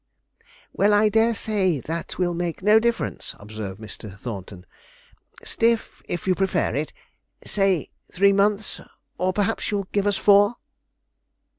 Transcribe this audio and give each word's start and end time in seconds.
'Well, 0.73 0.95
I 0.95 1.09
dare 1.09 1.35
say 1.35 1.79
that 1.79 2.17
will 2.17 2.33
make 2.33 2.63
no 2.63 2.79
difference,' 2.79 3.35
observed 3.37 3.79
Mr. 3.79 4.17
Thornton, 4.19 4.65
'"stiff," 5.43 6.01
if 6.05 6.25
you 6.25 6.33
prefer 6.33 6.73
it 6.73 6.91
say 7.45 7.87
three 8.11 8.33
months; 8.33 8.81
or 9.19 9.31
perhaps 9.31 9.69
you'll 9.69 9.87
give 9.93 10.07
us 10.07 10.17
four?' 10.17 10.55